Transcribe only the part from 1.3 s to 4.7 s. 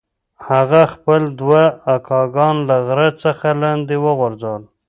دوه اکاګان له غره څخه لاندې وغورځول.